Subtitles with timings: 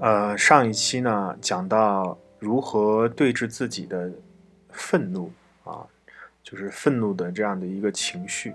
[0.00, 4.08] 呃，上一期呢讲到如何对峙自己的
[4.70, 5.32] 愤怒
[5.64, 5.84] 啊，
[6.40, 8.50] 就是愤怒的这样的一个情绪，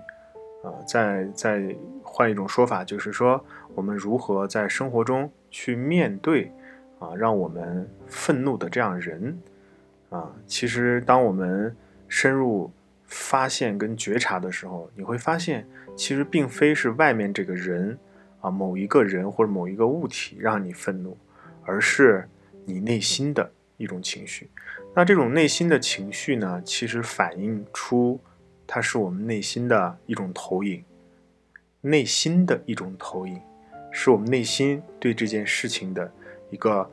[0.62, 6.50] 啊，再再换一种说法，就是说我们如何在生活中去面对
[6.98, 9.38] 啊，让我们愤怒的这样人
[10.08, 11.76] 啊，其实当我们
[12.08, 12.72] 深入
[13.04, 17.98] 发现跟觉察的时候，你会发现，其实并非是外面这个人
[18.40, 21.14] 啊，某一个人或者某一个物体让你愤怒。
[21.66, 22.28] 而是
[22.64, 24.50] 你内心的一种情绪，
[24.94, 28.20] 那这种内心的情绪呢，其实反映出
[28.66, 30.84] 它是我们内心的一种投影，
[31.80, 33.40] 内心的一种投影，
[33.90, 36.10] 是我们内心对这件事情的
[36.50, 36.88] 一个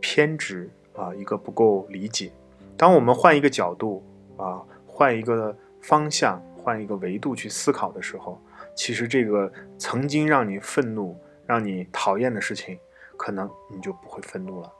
[0.00, 2.32] 偏执啊，一个不够理解。
[2.76, 4.04] 当我们换一个角度
[4.36, 8.40] 啊，换一个方向，换一个维度去思考的时候，
[8.74, 12.78] 其实这个曾经让你愤怒、让你讨厌的事情。
[13.22, 14.72] 可能你就不会愤怒了。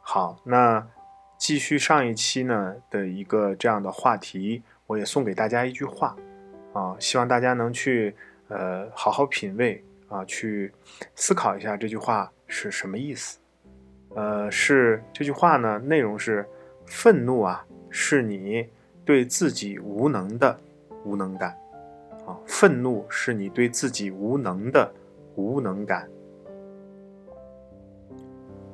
[0.00, 0.86] 好，那
[1.36, 6.16] 继续上一期呢的一个这样的话题，我也送给大家一句话
[6.72, 8.14] 啊，希望大家能去
[8.46, 10.72] 呃好好品味啊，去
[11.16, 13.40] 思考一下这句话是什么意思。
[14.14, 16.48] 呃，是这句话呢，内容是：
[16.86, 18.70] 愤怒啊，是你
[19.04, 20.56] 对自己无能的
[21.04, 21.58] 无能感
[22.24, 24.94] 啊，愤怒是你对自己无能的
[25.34, 26.08] 无能感。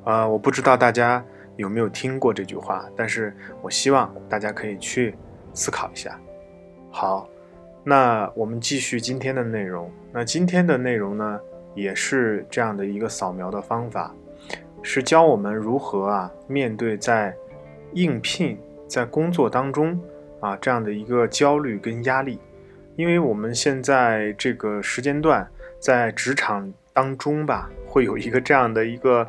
[0.04, 1.24] 啊，我不知道大家
[1.56, 5.14] 有没有听过这句话，但是我希望大家可以去
[5.52, 6.18] 思考一下。
[6.90, 7.28] 好，
[7.84, 9.90] 那我们继续今天的内容。
[10.12, 11.40] 那今天的内容呢，
[11.74, 14.14] 也是这样的一个扫描的方法，
[14.82, 17.34] 是教我们如何啊面对在
[17.92, 20.00] 应聘在工作当中
[20.40, 22.40] 啊这样的一个焦虑跟压力，
[22.96, 25.46] 因为我们现在这个时间段
[25.78, 27.70] 在职场当中吧。
[27.90, 29.26] 会有一个这样的一个，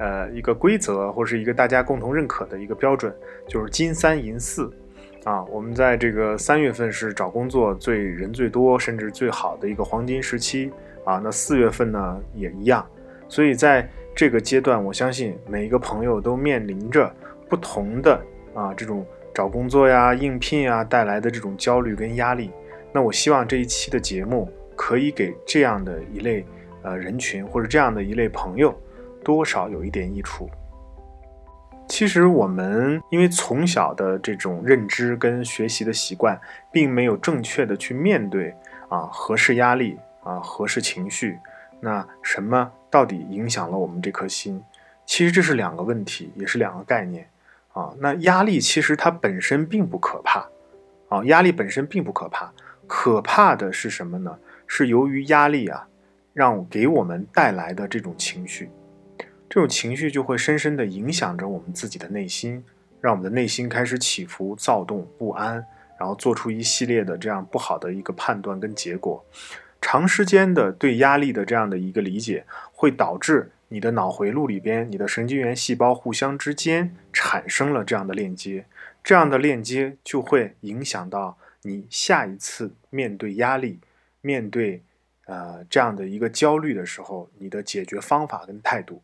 [0.00, 3.14] 呃，一个规则，或是一个大家共同认可的一个标准，
[3.46, 4.68] 就是金三银四，
[5.22, 10.72] 啊，我们在这个三月份是找工作最人最多，甚至最好的一个黄金时期，
[11.04, 12.84] 啊，那四月份呢也一样，
[13.28, 17.14] 所以在这个阶段，我相信每一个朋友都面临着
[17.48, 18.20] 不同的
[18.54, 22.50] 啊这种找工作呀、应聘啊带来的这种焦虑跟压力。
[22.92, 26.44] 那我希望这一期的节目可以给这样的一类。
[26.82, 28.74] 呃，人群或者这样的一类朋友，
[29.24, 30.48] 多少有一点益处。
[31.88, 36.40] 其实我们因为从小的这种认知跟学习的习惯，
[36.72, 38.54] 并没有正确的去面对
[38.88, 41.38] 啊合适压力啊合适情绪，
[41.80, 44.62] 那什么到底影响了我们这颗心？
[45.04, 47.28] 其实这是两个问题，也是两个概念
[47.72, 47.92] 啊。
[47.98, 50.48] 那压力其实它本身并不可怕
[51.08, 52.52] 啊，压力本身并不可怕，
[52.86, 54.38] 可怕的是什么呢？
[54.68, 55.88] 是由于压力啊。
[56.32, 58.70] 让给我们带来的这种情绪，
[59.48, 62.64] 这种情绪就会深深的影响着我们自己的内心，
[63.00, 65.64] 让我们的内心开始起伏、躁动不安，
[65.98, 69.24] 然后做出一系列的这样不好的一个判断跟结果。
[69.80, 78.66] 长时间的对压力的这样的一个理解，会导致你的脑回路里边、你的神经元细胞互相之间产生了这样的链接，
[79.02, 83.80] 这样的链接就会影响到你下一次面对压力、
[84.20, 84.82] 面对。
[85.30, 89.00] 呃，这样的一个焦虑的时候，你的解决方法跟态度，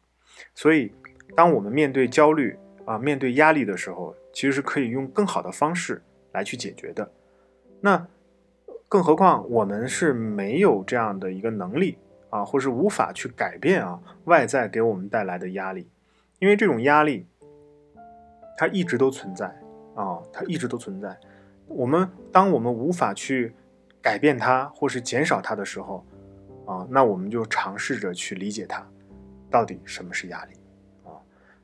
[0.56, 0.92] 所以，
[1.36, 7.08] 当我们面对焦虑啊，面对压力的时候，其实是可以用更好的方式来去解决的。
[7.80, 8.04] 那
[8.88, 11.96] 更何况我们是没有这样的一个能力
[12.28, 15.88] 啊，或是无法去改变啊外在给我们带来的压力，
[16.40, 17.24] 因为这种压力
[18.58, 19.46] 它一直都存在
[19.94, 21.16] 啊，它一直都存在。
[21.68, 23.54] 我们当我们无法去
[24.02, 26.04] 改变它或是减少它的时候，
[26.66, 28.84] 啊，那我们就尝试着去理解它，
[29.48, 30.54] 到底什么是压力
[31.04, 31.14] 啊？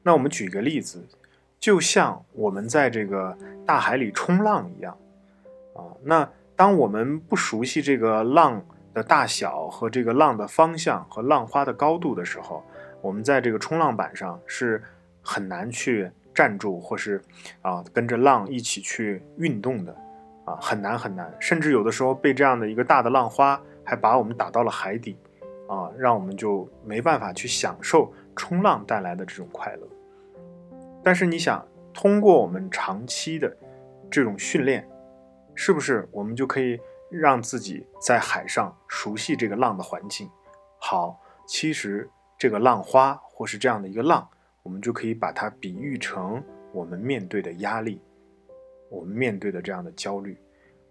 [0.02, 1.04] 那我们举个例子，
[1.58, 3.36] 就像我们在这个
[3.66, 4.96] 大海里冲浪一样
[5.74, 5.82] 啊。
[6.04, 12.64] 那当我们不熟悉这个浪的大小和这个浪的方向和浪花的高度的时候，
[13.00, 14.80] 我们在这个冲浪板上是
[15.20, 17.20] 很难去站住，或是
[17.60, 19.92] 啊跟着浪一起去运动的
[20.44, 23.60] 啊，很难很难，甚至有的时候被这样的一个大的浪花。
[23.84, 25.16] 还把我们打到了海底，
[25.68, 29.88] 啊，让我们就没办法去享受冲浪带来的这种快乐。
[31.02, 33.56] 但是你想，通过我们长期的
[34.10, 34.88] 这种训练，
[35.54, 36.78] 是不是我们就可以
[37.10, 40.30] 让自己在海上熟悉这个浪的环境？
[40.78, 42.08] 好，其实
[42.38, 44.28] 这个浪花或是这样的一个浪，
[44.62, 46.42] 我们就可以把它比喻成
[46.72, 48.00] 我们面对的压力，
[48.88, 50.36] 我们面对的这样的焦虑，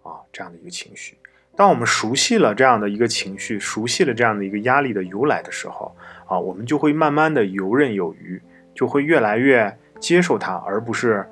[0.02, 1.18] 啊，这样的一个情绪。
[1.54, 5.94] 当我们熟悉了这样的一个情绪，熟悉了这样的一个压力的由来的时候，
[6.26, 8.40] 啊，我们就会慢慢的游刃有余，
[8.74, 11.28] 就会越来越接受它，而不是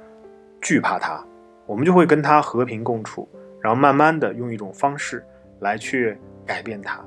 [0.61, 1.25] 惧怕它。
[1.67, 3.29] 我们就会跟它和平共处，
[3.63, 5.25] 然后慢慢的用一种方式
[5.61, 6.99] 来去改变它，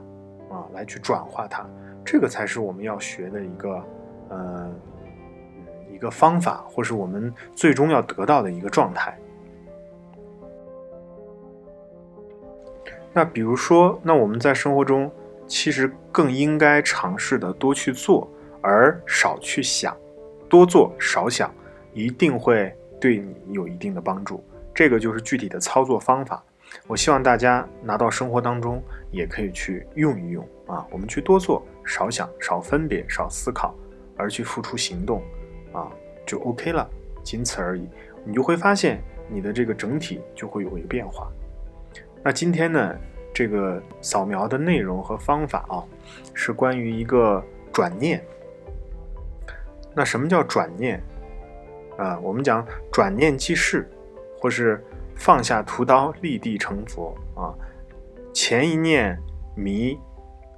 [0.49, 1.63] 啊，来去转化它。
[2.03, 3.83] 这个才是我们要学的一个，
[4.29, 4.73] 呃，
[5.93, 9.15] 一个方法，或是我们最终要得到的一个状态。
[13.13, 15.11] 那比如说，那我们在生活中
[15.45, 18.27] 其实更应该尝试的多去做，
[18.61, 19.95] 而少去想，
[20.49, 21.53] 多做少想，
[21.93, 24.43] 一定会对你有一定的帮助。
[24.73, 26.43] 这个就是具体的操作方法。
[26.87, 28.81] 我希望大家拿到生活当中
[29.11, 30.83] 也可以去用一用啊。
[30.89, 33.75] 我们去多做，少想，少分别，少思考，
[34.17, 35.21] 而去付出行动，
[35.71, 35.91] 啊，
[36.25, 36.89] 就 OK 了，
[37.23, 37.87] 仅此而已。
[38.25, 38.99] 你就会发现
[39.29, 41.31] 你的这个整体就会有一个变化。
[42.23, 42.95] 那今天呢，
[43.33, 45.83] 这个扫描的内容和方法啊，
[46.33, 48.23] 是关于一个转念。
[49.93, 51.03] 那什么叫转念
[51.97, 52.17] 啊？
[52.19, 53.91] 我们讲转念即是，
[54.39, 54.81] 或是
[55.15, 57.53] 放下屠刀立地成佛啊。
[58.33, 59.19] 前一念
[59.53, 59.99] 迷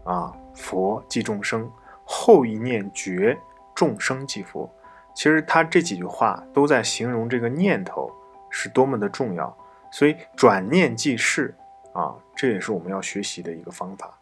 [0.04, 1.68] 啊，佛即众生；
[2.06, 3.36] 后一念觉，
[3.74, 4.72] 众生即佛。
[5.16, 8.12] 其实他这几句话都在形容这个念头
[8.52, 9.58] 是多么的重要。
[9.95, 11.56] 所以转念即逝
[11.94, 14.19] 啊，这也是我们要学习的一个方法。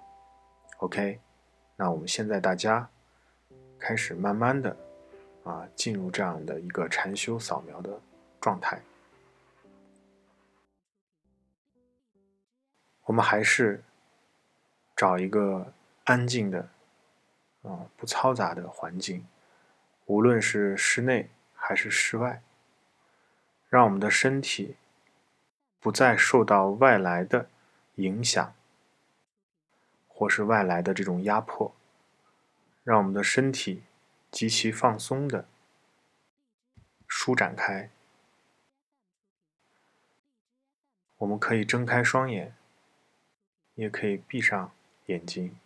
[0.78, 1.20] OK，
[1.76, 2.88] 那我们现在大家
[3.80, 4.78] 开始慢慢的
[5.44, 8.00] 啊进入这样的一个禅修扫描的
[8.40, 8.80] 状态。
[13.06, 13.84] 我们还是
[14.96, 15.74] 找一个
[16.04, 16.70] 安静的
[17.64, 19.26] 啊不嘈杂的环境，
[20.06, 22.44] 无论是室内还是室外，
[23.70, 24.76] 让我们的身体。
[25.84, 27.50] 不再受到外来的
[27.96, 28.56] 影响，
[30.08, 31.76] 或是外来的这种压迫，
[32.86, 33.84] 让我们的身体
[34.32, 35.46] 极其放松的
[37.06, 37.90] 舒展开。
[41.18, 42.56] 我们可以睁开双眼，
[43.76, 44.72] 也可以闭上
[45.08, 45.60] 眼睛。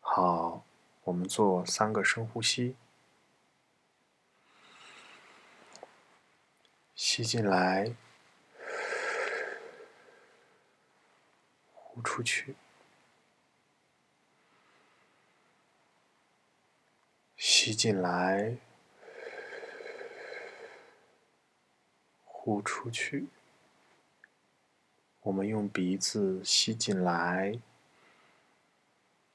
[0.00, 0.64] 好，
[1.04, 2.74] 我们做三个深呼吸，
[6.96, 7.94] 吸进来。
[12.02, 12.54] 出去，
[17.36, 18.56] 吸进来，
[22.24, 23.26] 呼出去。
[25.20, 27.60] 我们用鼻子吸进来，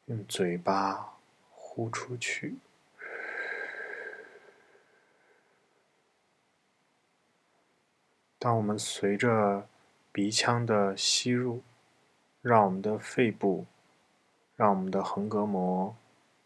[0.05, 1.17] 用嘴巴
[1.51, 2.55] 呼出去。
[8.39, 9.67] 当我们随着
[10.11, 11.61] 鼻腔的吸入。
[12.43, 13.65] 让我们的肺部，
[14.57, 15.95] 让我们的横膈膜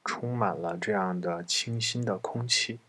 [0.05, 2.79] 充满了这样的清新的空气。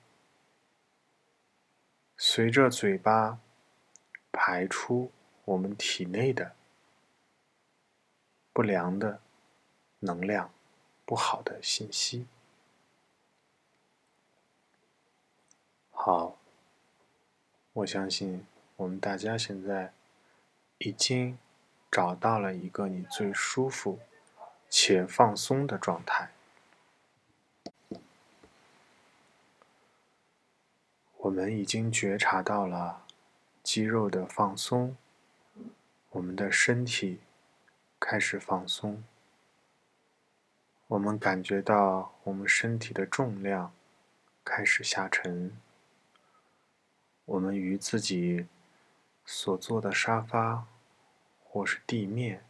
[2.19, 3.39] 随着嘴巴
[4.31, 5.11] 排出
[5.47, 6.55] 我们体内的
[8.53, 9.23] 不良的
[10.01, 10.53] 能量、
[11.07, 12.27] 不好的信息。
[15.91, 16.37] 好，
[17.73, 18.47] 我相信
[18.77, 19.95] 我们大家现在
[20.77, 21.39] 已经。
[21.91, 23.99] 找到了一个你最舒服
[24.69, 26.31] 且放松的状态。
[31.17, 33.05] 我们已经觉察到了
[33.63, 34.97] 肌肉的放松，
[36.11, 37.21] 我们的身体
[37.99, 39.03] 开始放松。
[40.87, 43.73] 我们感觉到我们身体的重量
[44.45, 45.55] 开始下沉。
[47.27, 48.47] 我们与自己
[49.27, 50.67] 所坐的沙发。
[51.51, 52.45] 或是地面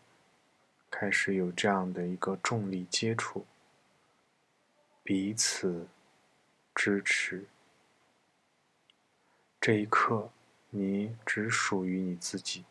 [0.90, 3.46] 开始有这样的一个重力接触，
[5.04, 5.86] 彼此
[6.74, 7.46] 支持。
[9.60, 10.30] 这一刻，
[10.70, 12.64] 你只属于你自己，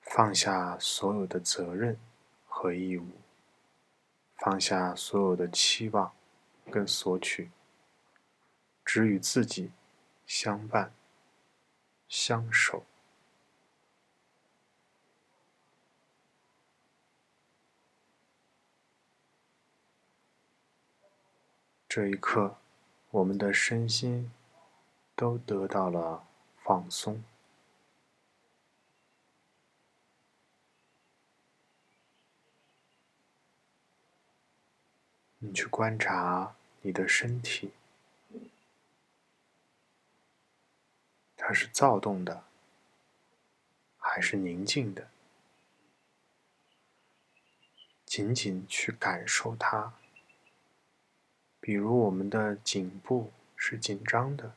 [0.00, 1.98] 放下所有的责任
[2.46, 3.08] 和义务，
[4.36, 6.14] 放下所有的期望
[6.70, 7.50] 跟索取，
[8.84, 9.72] 只与自己
[10.26, 10.92] 相伴、
[12.08, 12.84] 相守。
[21.96, 22.56] 这一刻，
[23.12, 24.32] 我们的身心
[25.14, 26.26] 都得到了
[26.64, 27.22] 放松。
[35.38, 37.70] 你去观察你的身体，
[41.36, 42.42] 它是躁动的，
[43.98, 45.08] 还是宁静的？
[48.04, 49.94] 仅仅去感受它。
[51.64, 54.54] 比如我们的颈部是紧张的，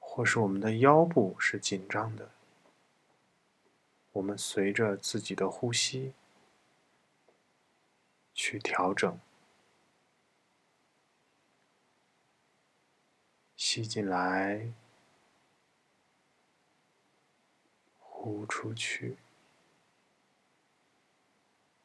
[0.00, 2.28] 或是我们的腰部是紧张的，
[4.10, 6.12] 我们随着自己的呼吸
[8.34, 9.16] 去调整。
[13.54, 14.72] 吸进来，
[17.96, 19.18] 呼出去。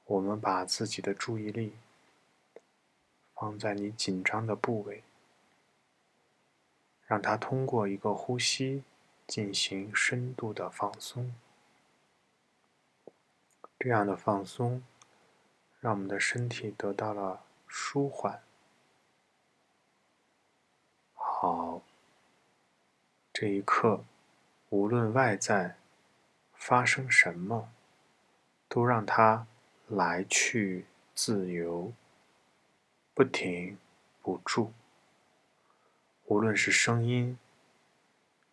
[0.05, 1.75] 我们把自己的注意力
[3.35, 5.03] 放在你紧张的部位，
[7.05, 8.83] 让它通过一个呼吸
[9.27, 11.35] 进行深度的放松。
[13.77, 14.81] 这样的放松，
[15.81, 18.41] 让我们的身体得到了舒缓。
[21.13, 21.81] 好，
[23.33, 24.05] 这一刻，
[24.69, 25.75] 无论外在
[26.53, 27.69] 发生什么，
[28.69, 29.45] 都让它
[29.87, 31.91] 来去自由，
[33.15, 33.79] 不停
[34.21, 34.73] 不住。
[36.25, 37.39] 无论是声音，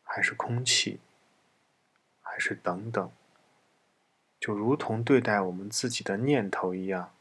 [0.05, 1.01] 还是空气，
[2.23, 3.11] 还是等等，
[4.39, 7.13] 就如同对待我们自己的念头一样，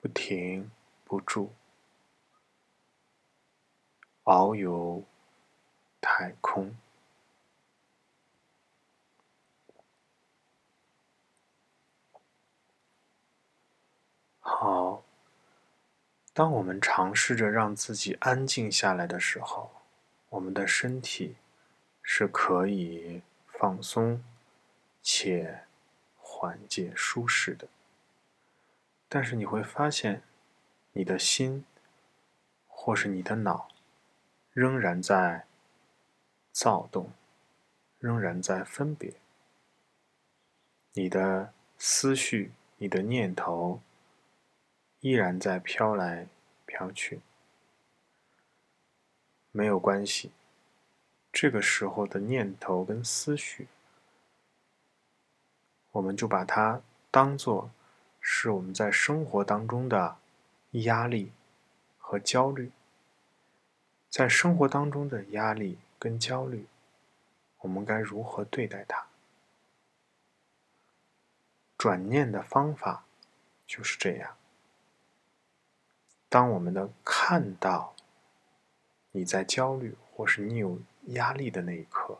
[0.00, 0.70] 不停
[1.04, 1.52] 不住。
[4.24, 5.04] 遨游
[6.00, 6.74] 太空。
[14.38, 15.02] 好，
[16.32, 19.70] 当我们尝试着让自己安静下来的时候，
[20.30, 21.36] 我们的身体
[22.02, 24.24] 是可以放松
[25.02, 25.60] 且
[26.16, 27.68] 缓解舒适的。
[29.08, 30.22] 但是你会发现，
[30.92, 31.64] 你的心
[32.66, 33.68] 或是你的脑。
[34.54, 35.46] 仍然在
[36.50, 37.10] 躁动，
[37.98, 39.14] 仍然在分别。
[40.92, 43.80] 你的思绪、你的念头
[45.02, 46.28] 依然在飘来
[46.64, 47.20] 飘去。
[49.50, 50.30] 没有关系，
[51.32, 53.66] 这个时候的念头跟思绪，
[55.90, 56.80] 我们就把它
[57.10, 57.70] 当做
[58.20, 60.16] 是我们在生活当中的
[60.70, 61.32] 压力
[61.98, 62.70] 和焦虑。
[64.08, 66.66] 在生活当中的压力跟焦虑，
[67.58, 69.08] 我们该如何对待它？
[71.76, 73.04] 转念的方法
[73.66, 74.36] 就是这样：
[76.32, 77.94] 当我们能看到
[79.10, 82.18] 你在焦虑或是你有压力的那一刻，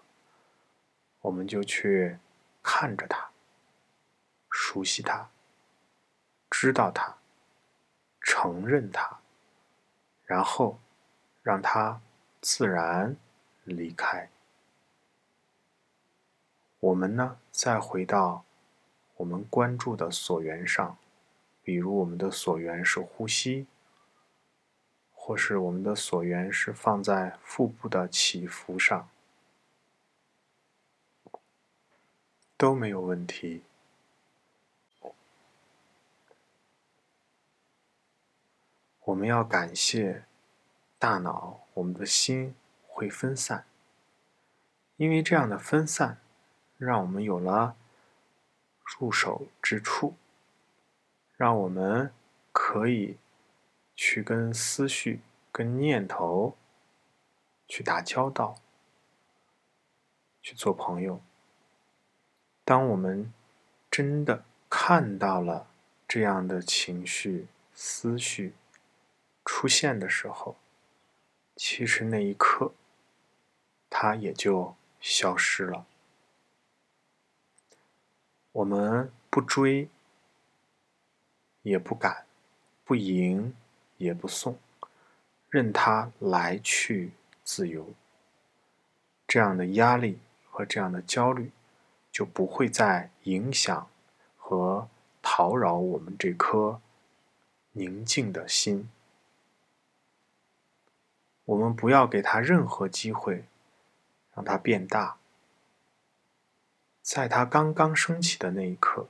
[1.23, 2.19] 我们就去
[2.63, 3.31] 看着它，
[4.51, 5.31] 熟悉它，
[6.51, 7.15] 知道它，
[8.21, 9.19] 承认它，
[10.27, 10.79] 然后。
[11.45, 12.01] 让它
[12.41, 13.17] 自然
[13.65, 14.31] 离开。
[16.79, 18.45] 我们呢，再回到
[19.17, 20.97] 我们关注的所缘上，
[21.65, 23.67] 比如我们的所缘是呼吸，
[25.25, 29.09] 或是我们的所缘是放在腹部的起伏上，
[32.57, 33.63] 都没有问题。
[39.05, 40.25] 我们要感谢。
[40.99, 42.57] 大脑，我们的心
[42.89, 43.65] 会分散，
[44.97, 46.21] 因为这样的分散，
[46.79, 47.77] 让我们有了
[48.85, 50.15] 入手之处，
[51.37, 52.13] 让我们
[52.53, 53.19] 可以
[54.05, 55.21] 去跟思绪、
[55.53, 56.57] 跟念头
[57.69, 58.57] 去打交道，
[60.43, 61.23] 去做朋友。
[62.65, 63.33] 当我们
[63.89, 65.69] 真的看到了
[66.09, 68.55] 这样的情绪、思绪
[69.45, 70.57] 出现的时候，
[71.55, 72.73] 其实那一刻，
[73.89, 75.87] 它也就消失了。
[78.51, 79.89] 我们不追，
[81.63, 82.27] 也不敢，
[82.85, 83.55] 不迎，
[84.03, 84.59] 也不送，
[85.49, 87.13] 任它来去
[87.45, 87.95] 自由。
[89.27, 90.19] 这样的压力
[90.51, 91.51] 和这样的焦虑，
[92.11, 93.89] 就不会再影响
[94.37, 94.89] 和
[95.23, 96.81] 叨扰我们这颗
[97.73, 98.91] 宁静的心。
[101.45, 103.45] 我们不要给他任何机会，
[104.35, 105.17] 让它变大。
[107.03, 109.09] 在它刚刚升起的那一刻，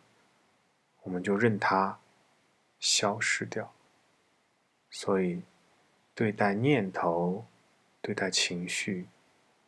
[1.02, 1.98] 我们就任它
[2.78, 3.72] 消失掉。
[5.04, 5.42] 所以，
[6.14, 7.44] 对待念头、
[8.00, 9.08] 对待情绪、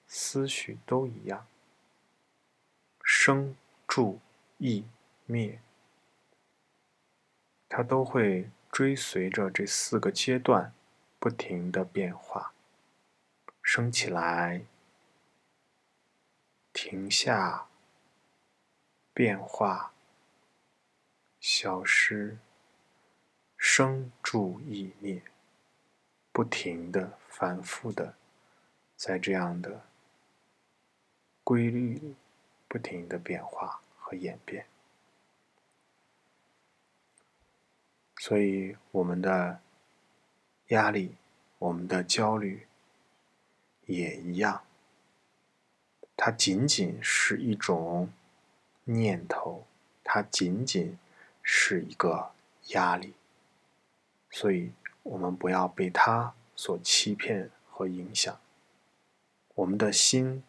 [0.06, 1.44] 思绪都一样，
[3.02, 3.56] 生、
[3.88, 4.20] 住、
[4.58, 4.84] 意、
[5.26, 5.58] 灭，
[7.68, 10.72] 它都会追随着这四个阶段
[11.18, 12.52] 不停的变化。
[13.60, 14.64] 升起来，
[16.72, 17.66] 停下、
[19.12, 19.92] 变化、
[21.40, 22.38] 消失、
[23.66, 25.22] 生住意灭，
[26.32, 28.14] 不停的、反复的，
[28.94, 29.80] 在这样的
[31.42, 32.14] 规律里，
[32.68, 34.66] 不停的变化和演变。
[38.18, 39.60] 所以，我们的
[40.68, 41.16] 压力，
[41.58, 42.66] 我们的焦虑，
[43.86, 44.62] 也一样。
[46.14, 48.12] 它仅仅是一种
[48.84, 49.66] 念头，
[50.04, 50.98] 它仅仅
[51.42, 52.32] 是一个
[52.68, 53.14] 压力。
[54.34, 54.72] 所以，
[55.04, 58.36] 我们不要被它所欺骗和影响。
[59.54, 60.42] 我们的心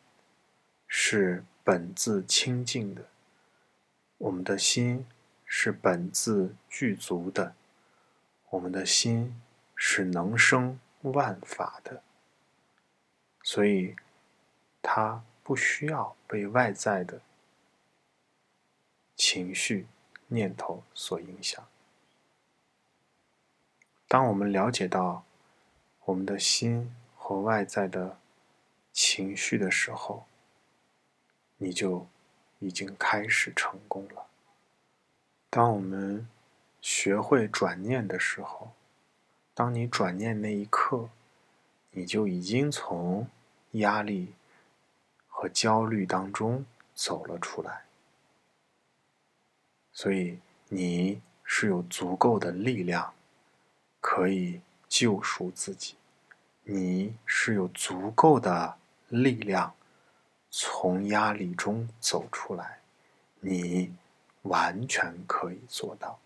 [0.88, 3.06] 是本自清净的，
[4.18, 5.06] 我们的心
[5.46, 7.54] 是本自具足的。
[8.50, 9.40] 我们的心
[9.76, 12.02] 是能生万法的，
[13.44, 13.96] 所以
[14.82, 17.22] 它不需要被外在的
[19.16, 19.86] 情绪、
[20.28, 21.64] 念头所影响。
[24.08, 25.24] 当我们了解到
[26.06, 28.20] 我们的心和外在的
[28.94, 30.26] 情绪的时候，
[31.58, 32.06] 你就
[32.60, 34.28] 已经开始成功了。
[35.50, 36.28] 当我们
[36.82, 38.74] 学会转念的时候，
[39.56, 41.10] 当你转念那一刻，
[41.92, 43.28] 你就已经从
[43.72, 44.34] 压力
[45.28, 47.86] 和焦虑当中走了出来。
[49.92, 53.15] 所以你是有足够的力量
[54.16, 55.98] 可以救赎自己，
[56.64, 58.78] 你是有足够的
[59.10, 59.76] 力量
[60.50, 62.80] 从压力中走出来，
[63.42, 63.94] 你
[64.44, 66.18] 完全可以做到。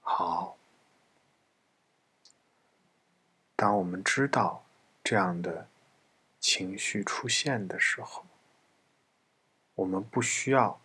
[0.00, 0.56] 好，
[3.56, 4.64] 当我们知道
[5.02, 5.66] 这样的
[6.38, 8.24] 情绪出现的时候，
[9.74, 10.80] 我们不需要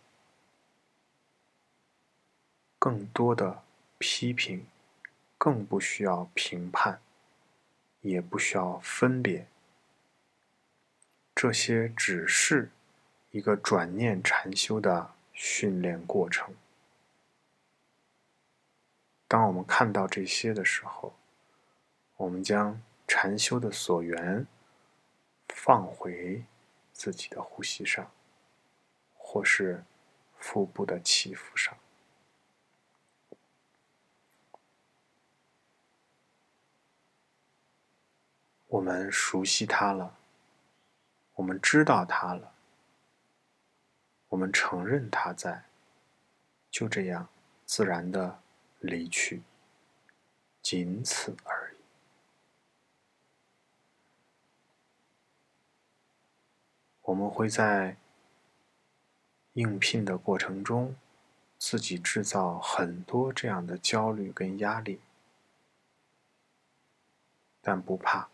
[2.86, 3.64] 更多的
[3.98, 4.64] 批评，
[5.36, 7.00] 更不需要评判，
[8.00, 9.48] 也不需要分别，
[11.34, 12.70] 这些只是
[13.32, 16.54] 一个转念禅修的训练过程。
[19.26, 21.12] 当我们看到这些的时候，
[22.18, 24.46] 我们将禅修的所缘
[25.48, 26.44] 放回
[26.92, 28.08] 自己的呼吸上，
[29.16, 29.82] 或是
[30.38, 31.76] 腹部的起伏上。
[38.76, 40.16] 我们熟悉它了，
[41.34, 42.52] 我们知道它了，
[44.28, 45.64] 我们承认它在，
[46.70, 47.28] 就这样
[47.64, 48.40] 自然的。
[48.80, 49.42] 离去，
[50.60, 51.76] 仅此而已。
[57.00, 57.96] 我们会在
[59.54, 60.94] 应聘的过程中，
[61.58, 65.00] 自己制造很多这样的焦虑跟压力，
[67.62, 68.28] 但不怕，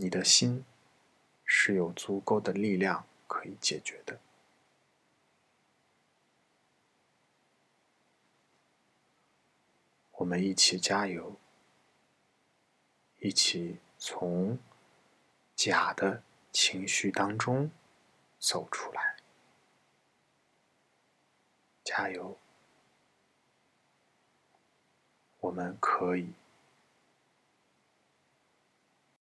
[0.00, 0.64] 你的心
[1.44, 4.20] 是有足够的力量可以解决的。
[10.12, 11.36] 我们一起加油，
[13.18, 14.56] 一起从
[15.56, 17.68] 假的情绪当中
[18.38, 19.16] 走出来。
[21.82, 22.38] 加油，
[25.40, 26.32] 我们可以。